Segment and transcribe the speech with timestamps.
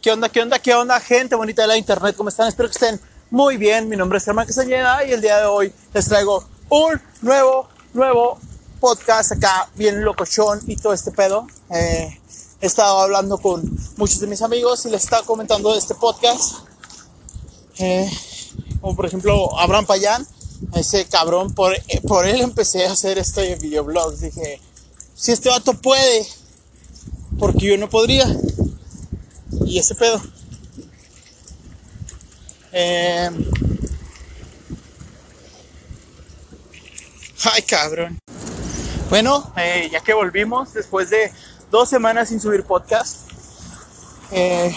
[0.00, 2.14] ¿Qué onda, qué onda, qué onda, gente bonita de la internet?
[2.16, 2.46] ¿Cómo están?
[2.46, 3.00] Espero que estén
[3.30, 3.88] muy bien.
[3.88, 8.38] Mi nombre es Germán Castañeda y el día de hoy les traigo un nuevo, nuevo
[8.78, 11.48] podcast acá, bien locochón y todo este pedo.
[11.70, 12.16] Eh,
[12.60, 16.58] he estado hablando con muchos de mis amigos y les estaba comentando de este podcast.
[17.80, 18.08] Eh,
[18.80, 20.24] como por ejemplo, Abraham Payán,
[20.76, 21.74] ese cabrón, por,
[22.06, 24.16] por él empecé a hacer este videoblog.
[24.16, 24.60] Dije,
[25.16, 26.24] si este vato puede,
[27.40, 28.24] porque yo no podría.
[29.68, 30.18] Y ese pedo.
[32.72, 33.30] Eh,
[37.44, 38.18] ay, cabrón.
[39.10, 41.30] Bueno, eh, ya que volvimos después de
[41.70, 43.30] dos semanas sin subir podcast,
[44.32, 44.74] eh,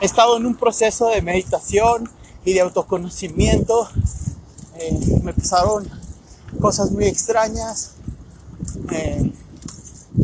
[0.00, 2.08] he estado en un proceso de meditación
[2.44, 3.90] y de autoconocimiento.
[4.76, 5.90] Eh, me pasaron
[6.60, 7.94] cosas muy extrañas.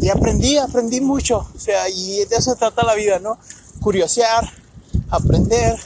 [0.00, 1.48] Y aprendí, aprendí mucho.
[1.54, 3.38] O sea, y de eso trata la vida, ¿no?
[3.82, 4.48] Curiosear,
[5.10, 5.78] aprender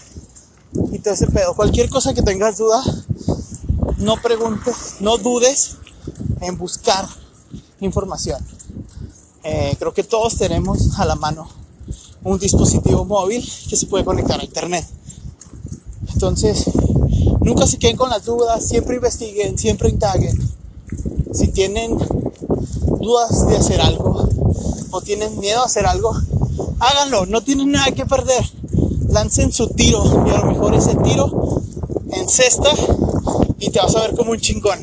[0.93, 1.55] y todo ese pedo.
[1.55, 2.83] Cualquier cosa que tengas duda,
[3.99, 5.77] no preguntes, no dudes
[6.41, 7.07] en buscar
[7.80, 8.45] información.
[9.45, 11.49] Eh, creo que todos tenemos a la mano
[12.23, 14.87] un dispositivo móvil que se puede conectar a internet.
[16.13, 16.65] Entonces,
[17.41, 20.37] nunca se queden con las dudas, siempre investiguen, siempre indaguen.
[21.33, 21.97] Si tienen
[23.01, 24.29] dudas de hacer algo
[24.91, 26.15] o tienen miedo a hacer algo,
[26.79, 28.45] háganlo, no tienen nada que perder.
[29.09, 31.63] Lancen su tiro y a lo mejor ese tiro
[32.13, 32.71] en cesta
[33.59, 34.79] y te vas a ver como un chingón.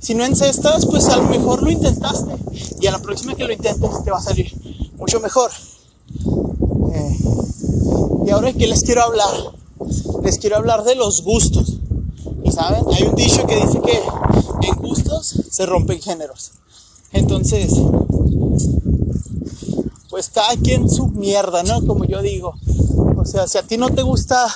[0.00, 2.32] Si no en cestas, pues a lo mejor lo intentaste
[2.80, 4.52] y a la próxima que lo intentes te va a salir
[4.96, 5.50] mucho mejor.
[6.92, 7.18] Eh,
[8.26, 9.32] y ahora que les quiero hablar,
[10.22, 11.78] les quiero hablar de los gustos.
[12.42, 14.02] Y saben, hay un dicho que dice que
[14.66, 16.52] en gustos se rompen géneros.
[17.12, 17.72] Entonces,
[20.14, 21.84] pues cada quien su mierda, ¿no?
[21.84, 22.54] Como yo digo.
[23.16, 24.46] O sea, si a ti no te gusta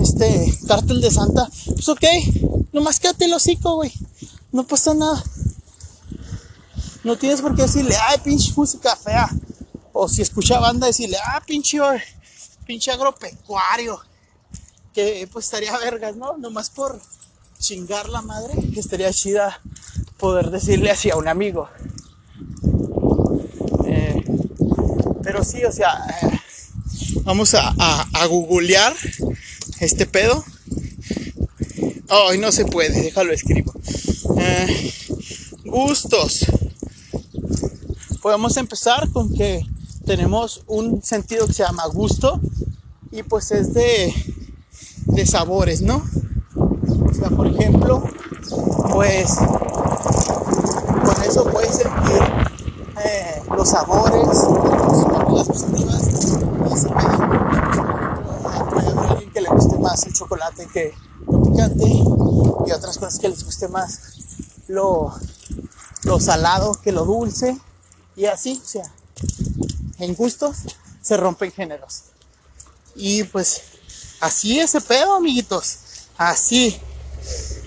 [0.00, 2.04] este cártel de Santa, pues ok,
[2.72, 3.92] nomás quédate el hocico, güey.
[4.52, 5.20] No pasa nada.
[7.02, 9.28] No tienes por qué decirle, ay, pinche música fea.
[9.92, 11.80] O si escucha banda, decirle, ah, pinche,
[12.64, 13.98] pinche agropecuario.
[14.94, 16.38] Que pues estaría vergas, ¿no?
[16.38, 17.02] Nomás por
[17.58, 19.60] chingar la madre, estaría chida
[20.16, 21.68] poder decirle así a un amigo.
[23.84, 24.24] Eh,
[25.36, 26.02] pero sí, o sea,
[27.24, 28.94] vamos a, a, a, googlear
[29.80, 30.42] este pedo.
[32.08, 33.74] Ay, no se puede, déjalo escribo.
[34.38, 34.94] Eh,
[35.66, 36.46] gustos.
[38.22, 39.60] Podemos empezar con que
[40.06, 42.40] tenemos un sentido que se llama gusto
[43.10, 44.14] y pues es de,
[45.04, 46.02] de sabores, ¿no?
[46.56, 48.02] O sea, por ejemplo,
[48.90, 49.34] pues
[51.04, 52.22] con eso puedes sentir
[53.04, 54.26] eh, los sabores,
[55.36, 56.12] las positivas y
[56.78, 57.16] se puede
[58.88, 60.94] haber alguien que le guste más el chocolate que
[61.26, 64.00] lo picante y otras cosas que les guste más
[64.68, 65.14] lo,
[66.04, 67.58] lo salado que lo dulce
[68.16, 68.84] y así, o sea,
[69.98, 70.58] en gustos
[71.02, 72.04] se rompen géneros.
[72.94, 73.62] Y pues
[74.20, 75.78] así ese pedo, amiguitos.
[76.16, 76.80] Así.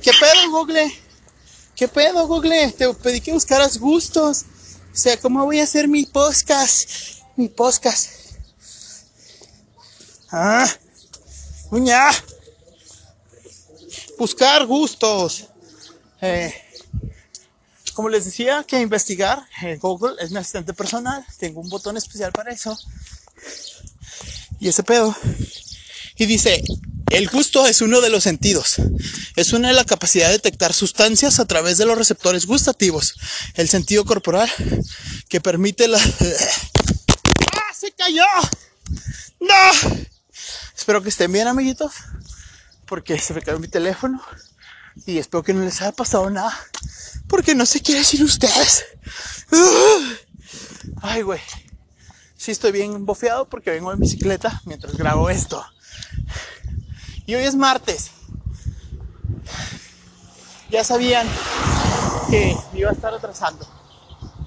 [0.01, 0.91] ¿Qué pedo, Google?
[1.75, 2.71] ¿Qué pedo, Google?
[2.71, 4.45] Te pedí que buscaras gustos.
[4.91, 7.18] O sea, ¿cómo voy a hacer mi podcast?
[7.39, 8.09] Mi podcast.
[10.29, 10.67] Ah,
[11.71, 12.09] uña.
[14.17, 15.45] Buscar gustos.
[16.19, 16.53] Eh,
[17.93, 19.47] como les decía, que investigar.
[19.63, 21.25] Eh, Google es mi asistente personal.
[21.37, 22.77] Tengo un botón especial para eso.
[24.59, 25.15] Y ese pedo.
[26.17, 26.61] Y dice,
[27.09, 28.81] el gusto es uno de los sentidos.
[29.37, 33.15] Es una de la capacidad de detectar sustancias a través de los receptores gustativos.
[33.53, 34.51] El sentido corporal
[35.29, 36.01] que permite la...
[37.99, 38.23] ¡Ah, se cayó!
[39.39, 40.07] ¡No!
[40.75, 41.93] Espero que estén bien, amiguitos.
[42.85, 44.21] Porque se me cayó mi teléfono.
[45.05, 46.53] Y espero que no les haya pasado nada.
[47.27, 48.85] Porque no sé qué decir ustedes.
[51.01, 51.41] Ay, güey.
[52.37, 55.63] Sí estoy bien bofeado porque vengo en bicicleta mientras grabo esto.
[57.25, 58.11] Y hoy es martes.
[60.69, 61.27] Ya sabían
[62.29, 63.67] que me iba a estar atrasando.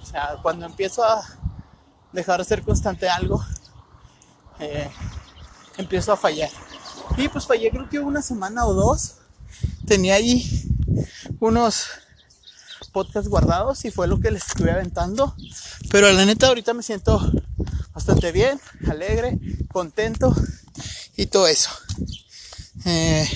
[0.00, 1.22] O sea, cuando empiezo a
[2.12, 3.44] dejar de ser constante algo,
[4.60, 4.90] eh,
[5.78, 6.50] empiezo a fallar.
[7.16, 9.16] Y pues fallé creo que una semana o dos.
[9.86, 10.48] Tenía ahí
[11.40, 11.86] unos
[12.92, 15.34] podcasts guardados y fue lo que les estuve aventando.
[15.90, 17.20] Pero la neta ahorita me siento
[17.92, 19.38] bastante bien, alegre,
[19.70, 20.34] contento
[21.16, 21.70] y todo eso.
[22.84, 23.28] Eh,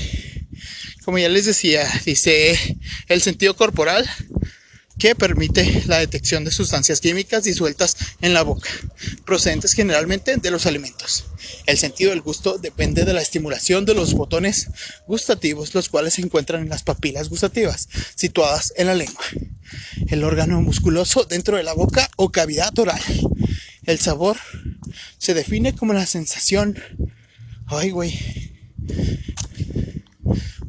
[1.04, 2.78] como ya les decía, dice
[3.08, 4.08] el sentido corporal
[5.06, 8.68] que permite la detección de sustancias químicas disueltas en la boca.
[9.24, 11.26] procedentes generalmente de los alimentos.
[11.66, 14.68] El sentido del gusto depende de la estimulación de los botones
[15.06, 19.24] gustativos, los cuales se encuentran en las papilas gustativas, situadas en la lengua,
[20.08, 23.00] el órgano musculoso dentro de la boca o cavidad oral.
[23.84, 24.38] El sabor
[25.18, 26.82] se define como la sensación...
[27.68, 28.18] Ay, güey.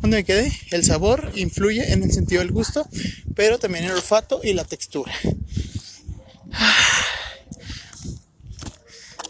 [0.02, 0.52] ¿Dónde me quedé?
[0.72, 2.88] El sabor influye en el sentido del gusto,
[3.36, 5.12] pero también el olfato y la textura.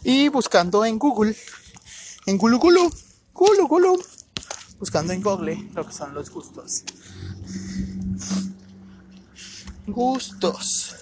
[0.03, 1.35] Y buscando en Google,
[2.25, 2.93] en Gulu Gulu,
[3.33, 4.03] Gulu Gulu,
[4.79, 6.83] buscando en Google lo que son los gustos.
[9.85, 10.95] Gustos.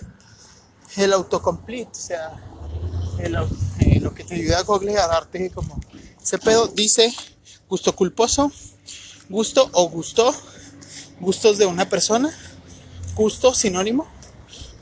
[0.95, 2.39] El autocomplete, o sea,
[3.19, 5.79] eh, lo que te ayuda a Google a darte como
[6.21, 7.13] ese pedo dice
[7.67, 8.51] gusto culposo,
[9.29, 10.33] gusto o gusto,
[11.19, 12.35] gustos de una persona,
[13.15, 14.07] gusto sinónimo,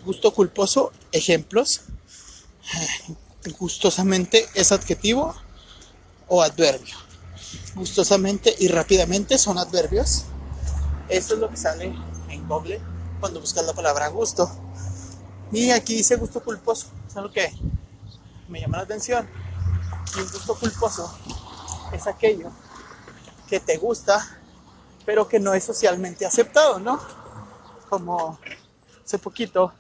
[0.06, 1.82] gusto culposo, ejemplos,
[3.60, 5.36] gustosamente es adjetivo
[6.28, 6.96] o adverbio.
[7.76, 10.26] Gustosamente y rápidamente son adverbios.
[11.10, 11.94] Esto es lo que sale
[12.30, 12.82] en Google
[13.20, 14.50] cuando buscas la palabra gusto.
[15.52, 16.88] Y aquí dice gusto culposo.
[17.08, 17.52] Es lo que
[18.48, 19.28] me llama la atención.
[20.16, 21.16] Y un gusto culposo
[21.92, 22.52] es aquello
[23.48, 24.40] que te gusta,
[25.06, 27.00] pero que no es socialmente aceptado, ¿no?
[27.90, 28.40] Como
[29.04, 29.74] hace poquito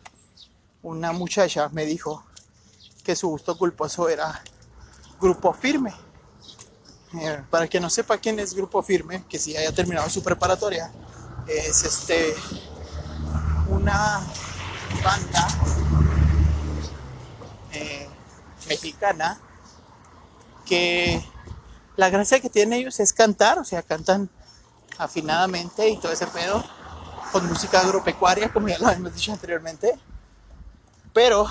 [0.81, 2.23] una muchacha me dijo
[3.03, 4.43] que su gusto culposo era
[5.19, 5.93] Grupo Firme.
[7.19, 10.91] Eh, para que no sepa quién es Grupo Firme, que si haya terminado su preparatoria,
[11.47, 12.33] es este
[13.69, 14.25] una
[15.03, 15.47] banda
[17.71, 18.07] eh,
[18.67, 19.39] mexicana
[20.65, 21.23] que
[21.95, 24.29] la gracia que tienen ellos es cantar, o sea, cantan
[24.97, 26.63] afinadamente y todo ese pedo
[27.31, 29.93] con música agropecuaria, como ya lo hemos dicho anteriormente,
[31.13, 31.47] pero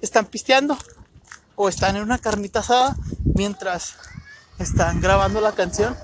[0.00, 0.76] están pisteando
[1.56, 2.96] o están en una carnita asada
[3.34, 3.94] mientras
[4.58, 5.96] están grabando la canción.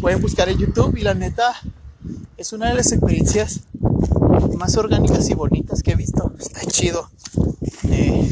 [0.00, 1.54] Pueden buscar en YouTube y la neta
[2.36, 3.60] es una de las experiencias
[4.56, 6.32] más orgánicas y bonitas que he visto.
[6.38, 7.10] Está chido.
[7.90, 8.28] Eh,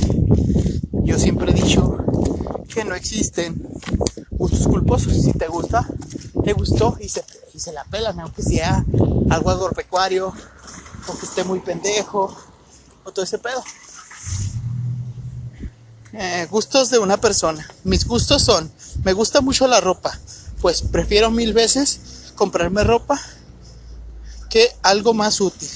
[1.04, 1.99] yo siempre he dicho
[2.72, 3.60] que no existen
[4.30, 5.12] gustos culposos.
[5.12, 5.86] Si te gusta,
[6.44, 7.24] te gustó y se,
[7.54, 8.84] y se la pelan, aunque sea
[9.30, 10.32] algo agropecuario
[11.08, 12.34] o que esté muy pendejo
[13.04, 13.62] o todo ese pedo.
[16.12, 17.68] Eh, gustos de una persona.
[17.84, 18.70] Mis gustos son,
[19.04, 20.18] me gusta mucho la ropa,
[20.62, 22.00] pues prefiero mil veces
[22.34, 23.20] comprarme ropa
[24.48, 25.68] que algo más útil.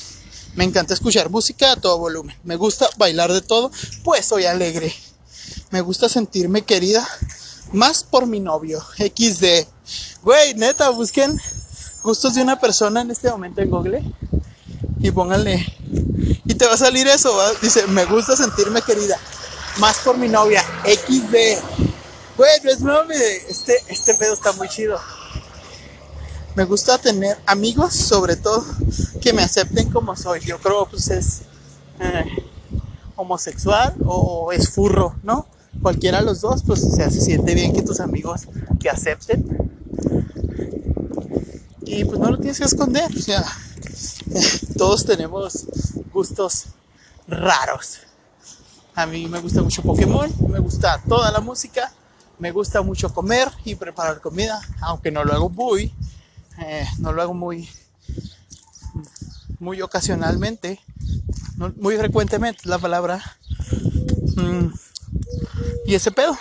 [0.55, 2.37] Me encanta escuchar música a todo volumen.
[2.43, 3.71] Me gusta bailar de todo,
[4.03, 4.93] pues soy alegre.
[5.71, 7.07] Me gusta sentirme querida
[7.73, 8.81] más por mi novio.
[8.97, 9.67] XD.
[10.23, 11.41] Güey, neta, busquen
[12.03, 14.03] gustos de una persona en este momento en Google
[15.01, 15.65] y pónganle.
[16.45, 17.33] Y te va a salir eso.
[17.63, 19.19] Dice, me gusta sentirme querida
[19.79, 21.35] más por mi novia, XD.
[22.37, 23.15] Bueno, es mami,
[23.49, 24.99] este, este pedo está muy chido.
[26.55, 28.65] Me gusta tener amigos, sobre todo,
[29.21, 30.41] que me acepten como soy.
[30.41, 31.43] Yo creo pues es
[32.01, 32.25] eh,
[33.21, 35.47] homosexual o es furro, ¿no?
[35.83, 39.47] Cualquiera de los dos, pues se siente bien que tus amigos te acepten.
[41.83, 43.45] Y pues no lo tienes que esconder, o sea,
[44.79, 45.67] todos tenemos
[46.13, 46.67] gustos
[47.27, 47.99] raros.
[48.95, 51.93] A mí me gusta mucho Pokémon, me gusta toda la música,
[52.39, 55.93] me gusta mucho comer y preparar comida, aunque no lo hago muy,
[56.59, 57.69] eh, no lo hago muy,
[59.59, 60.81] muy ocasionalmente,
[61.77, 63.23] muy frecuentemente la palabra.
[64.37, 64.69] Mm,
[65.87, 66.39] y ese pedo.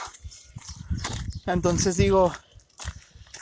[1.46, 2.32] Entonces digo,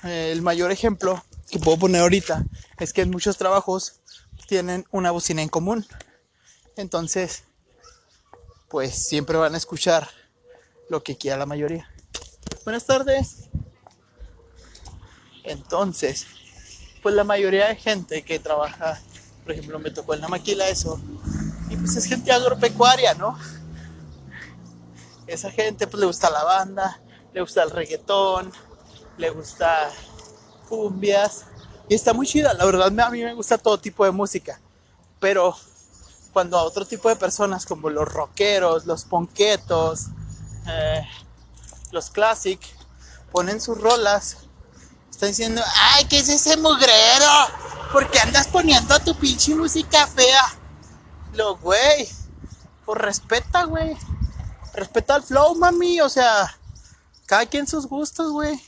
[0.03, 2.45] eh, el mayor ejemplo que puedo poner ahorita
[2.79, 3.99] es que en muchos trabajos
[4.47, 5.85] tienen una bocina en común.
[6.77, 7.43] Entonces,
[8.69, 10.09] pues siempre van a escuchar
[10.89, 11.89] lo que quiera la mayoría.
[12.63, 13.49] Buenas tardes.
[15.43, 16.25] Entonces,
[17.03, 18.99] pues la mayoría de gente que trabaja,
[19.43, 20.99] por ejemplo, me tocó en la maquila eso,
[21.69, 23.37] y pues es gente agropecuaria, ¿no?
[25.25, 27.01] Esa gente pues le gusta la banda,
[27.33, 28.51] le gusta el reggaetón,
[29.17, 29.91] le gusta
[30.69, 31.45] cumbias,
[31.89, 34.59] y está muy chida, la verdad a mí me gusta todo tipo de música,
[35.19, 35.55] pero
[36.33, 40.07] cuando a otro tipo de personas como los rockeros, los ponquetos,
[40.67, 41.01] eh,
[41.91, 42.59] los classic,
[43.31, 44.37] ponen sus rolas,
[45.09, 47.25] están diciendo, ay, ¿qué es ese mugrero?
[47.91, 50.56] ¿Por qué andas poniendo tu pinche música fea?
[51.37, 52.09] Lo, güey,
[52.85, 53.95] pues respeta, güey.
[54.73, 56.57] Respeta el flow, mami, o sea,
[57.25, 58.59] cada quien sus gustos, güey.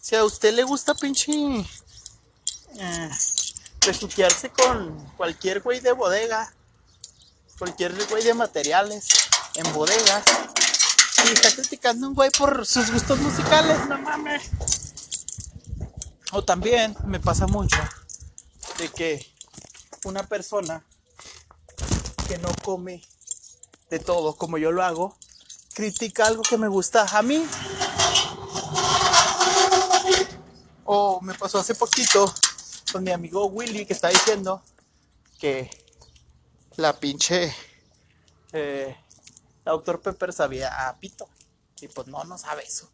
[0.00, 1.32] Si a usted le gusta pinche...
[2.78, 3.10] Eh,
[4.56, 6.52] con cualquier güey de bodega
[7.58, 9.08] cualquier güey de materiales
[9.54, 10.22] en bodega,
[11.24, 14.50] Y está criticando a un güey por sus gustos musicales, no mames.
[16.32, 17.78] O también me pasa mucho
[18.78, 19.26] de que
[20.04, 20.84] una persona
[22.26, 23.02] que no come
[23.90, 25.16] de todo como yo lo hago,
[25.74, 27.46] critica algo que me gusta a mí.
[30.84, 32.32] O me pasó hace poquito
[32.92, 34.62] con mi amigo Willy que está diciendo
[35.38, 35.70] que
[36.76, 37.54] la pinche
[38.52, 38.96] eh,
[39.64, 41.28] Doctor Pepper sabía a pito.
[41.80, 42.90] Y pues no, no sabe eso.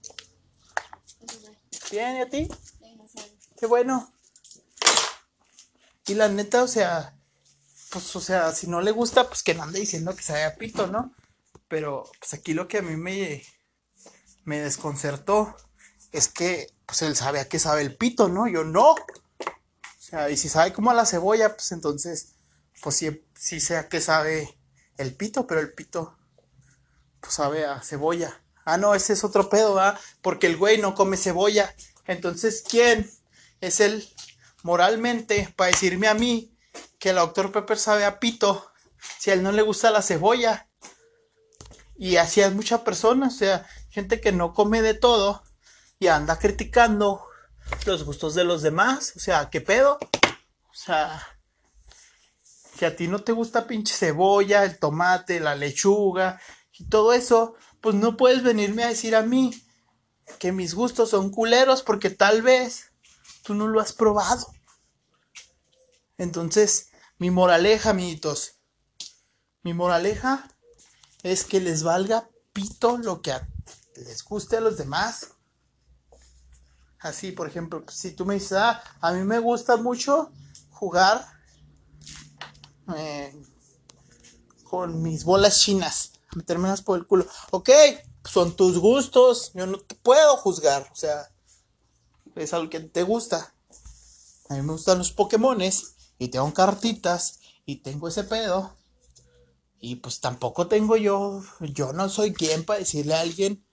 [1.91, 2.49] Bien, ¿y a ti?
[3.57, 4.13] Qué bueno.
[6.07, 7.15] Y la neta, o sea,
[7.93, 10.57] pues, o sea, si no le gusta, pues que no ande diciendo que sabe a
[10.57, 11.15] pito, ¿no?
[11.69, 13.45] Pero, pues aquí lo que a mí me,
[14.45, 15.55] me desconcertó
[16.11, 18.49] es que, pues él sabe a qué sabe el pito, ¿no?
[18.49, 18.93] Yo no.
[18.93, 18.97] O
[19.99, 22.35] sea, y si sabe como a la cebolla, pues entonces,
[22.83, 24.59] pues sí, sí sé a qué sabe
[24.97, 26.17] el pito, pero el pito,
[27.21, 28.43] pues sabe a cebolla.
[28.65, 29.99] Ah, no, ese es otro pedo, ¿ah?
[30.23, 31.75] Porque el güey no come cebolla.
[32.07, 33.11] Entonces, ¿quién
[33.61, 34.09] es el
[34.63, 36.52] moralmente para decirme a mí
[36.99, 38.71] que el doctor Pepper sabe a pito
[39.19, 40.69] si a él no le gusta la cebolla?
[41.97, 45.43] Y así es muchas personas, o sea, gente que no come de todo
[45.99, 47.25] y anda criticando
[47.87, 49.13] los gustos de los demás.
[49.17, 49.99] O sea, ¿qué pedo?
[50.03, 51.23] O sea,
[52.79, 56.41] que a ti no te gusta pinche cebolla, el tomate, la lechuga
[56.73, 59.53] y todo eso, pues no puedes venirme a decir a mí
[60.39, 62.91] que mis gustos son culeros porque tal vez
[63.45, 64.47] tú no lo has probado.
[66.23, 68.53] Entonces, mi moraleja, amiguitos,
[69.65, 70.49] mi moraleja
[71.25, 73.35] es que les valga pito lo que
[73.97, 75.31] les guste a los demás.
[77.01, 80.31] Así, por ejemplo, si tú me dices, ah, a mí me gusta mucho
[80.71, 81.27] jugar
[82.97, 83.35] eh,
[84.63, 87.27] con mis bolas chinas, meterme por el culo.
[87.51, 87.71] Ok,
[88.23, 91.33] son tus gustos, yo no te puedo juzgar, o sea,
[92.37, 93.53] es algo que te gusta.
[94.51, 98.77] A mí me gustan los Pokémones y tengo cartitas y tengo ese pedo.
[99.81, 103.67] Y pues tampoco tengo yo, yo no soy quien para decirle a alguien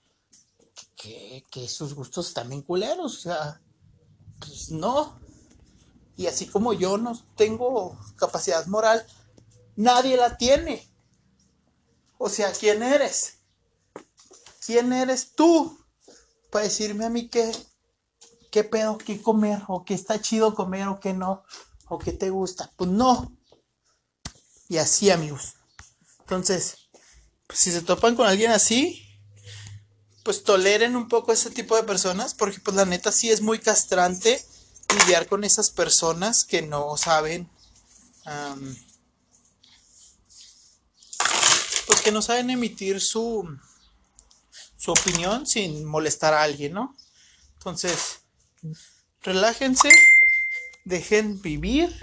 [0.96, 3.18] que, que sus gustos también culeros.
[3.18, 3.62] O sea,
[4.40, 5.20] pues no.
[6.16, 9.06] Y así como yo no tengo capacidad moral,
[9.76, 10.92] nadie la tiene.
[12.18, 13.38] O sea, ¿quién eres?
[14.66, 15.78] ¿Quién eres tú
[16.50, 17.52] para decirme a mí qué,
[18.50, 21.44] qué pedo, qué comer, o qué está chido comer, o qué no,
[21.90, 22.72] o qué te gusta?
[22.76, 23.36] Pues no.
[24.68, 25.54] Y así, amigos.
[26.20, 26.88] Entonces,
[27.48, 29.04] pues si se topan con alguien así,
[30.22, 33.58] pues toleren un poco ese tipo de personas, porque pues la neta sí es muy
[33.58, 34.42] castrante
[35.00, 37.50] lidiar con esas personas que no saben,
[41.88, 43.48] pues que no saben emitir su,
[44.76, 46.96] su opinión sin molestar a alguien, ¿no?
[47.54, 48.20] Entonces,
[49.22, 49.90] relájense,
[50.84, 51.94] dejen vivir,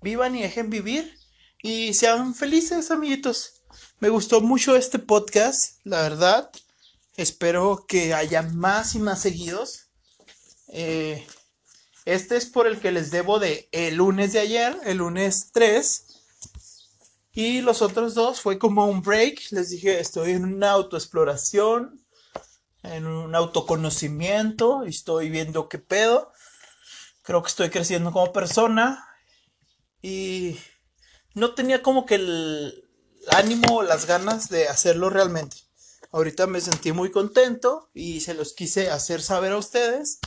[0.00, 1.18] vivan y dejen vivir
[1.62, 3.62] y sean felices, amiguitos.
[4.00, 6.50] Me gustó mucho este podcast, la verdad.
[7.16, 9.88] Espero que haya más y más seguidos.
[10.68, 11.26] Eh,
[12.04, 16.06] este es por el que les debo de el lunes de ayer, el lunes 3.
[17.32, 19.40] Y los otros dos fue como un break.
[19.50, 22.04] Les dije, estoy en una autoexploración,
[22.82, 26.30] en un autoconocimiento, estoy viendo qué pedo.
[27.24, 29.04] Creo que estoy creciendo como persona.
[30.02, 30.58] Y
[31.34, 32.88] no tenía como que el
[33.30, 35.56] ánimo o las ganas de hacerlo realmente.
[36.12, 40.20] Ahorita me sentí muy contento y se los quise hacer saber a ustedes.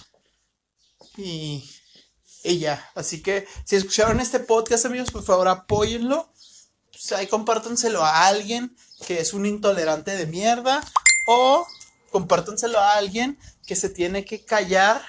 [1.15, 1.63] Y,
[2.43, 6.31] ella Así que si escucharon este podcast, amigos, por favor apóyenlo.
[6.91, 8.75] Pues ahí compártanselo a alguien
[9.05, 10.81] que es un intolerante de mierda.
[11.27, 11.65] O
[12.09, 13.37] compártanselo a alguien
[13.67, 15.01] que se tiene que callar.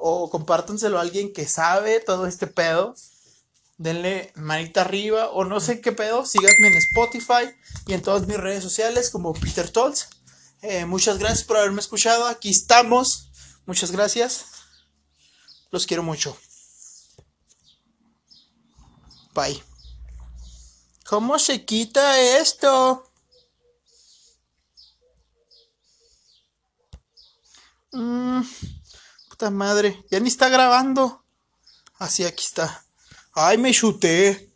[0.00, 2.94] O compártanselo a alguien que sabe todo este pedo
[3.80, 7.50] denle manita arriba o no sé qué pedo, síganme en Spotify
[7.86, 10.10] y en todas mis redes sociales como Peter Tolz.
[10.60, 13.30] Eh, muchas gracias por haberme escuchado, aquí estamos,
[13.64, 14.44] muchas gracias,
[15.70, 16.36] los quiero mucho.
[19.32, 19.62] Bye.
[21.06, 23.10] ¿Cómo se quita esto?
[27.92, 28.42] Mm,
[29.48, 31.24] madre, ya ni está grabando.
[31.98, 32.84] Así aquí está.
[33.32, 34.49] Ay, me chuté.